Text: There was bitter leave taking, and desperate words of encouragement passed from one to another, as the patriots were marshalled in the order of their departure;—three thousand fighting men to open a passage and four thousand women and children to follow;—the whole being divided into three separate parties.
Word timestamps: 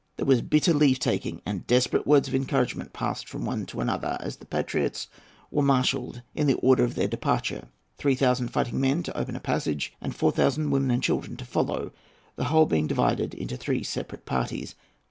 There 0.17 0.25
was 0.25 0.41
bitter 0.41 0.73
leave 0.73 0.97
taking, 0.97 1.43
and 1.45 1.67
desperate 1.67 2.07
words 2.07 2.27
of 2.27 2.33
encouragement 2.33 2.91
passed 2.91 3.29
from 3.29 3.45
one 3.45 3.67
to 3.67 3.81
another, 3.81 4.17
as 4.19 4.37
the 4.37 4.47
patriots 4.47 5.07
were 5.51 5.61
marshalled 5.61 6.23
in 6.33 6.47
the 6.47 6.55
order 6.55 6.83
of 6.83 6.95
their 6.95 7.07
departure;—three 7.07 8.15
thousand 8.15 8.47
fighting 8.47 8.81
men 8.81 9.03
to 9.03 9.15
open 9.15 9.35
a 9.35 9.39
passage 9.39 9.93
and 10.01 10.15
four 10.15 10.31
thousand 10.31 10.71
women 10.71 10.89
and 10.89 11.03
children 11.03 11.37
to 11.37 11.45
follow;—the 11.45 12.45
whole 12.45 12.65
being 12.65 12.87
divided 12.87 13.35
into 13.35 13.57
three 13.57 13.83
separate 13.83 14.25
parties. 14.25 14.73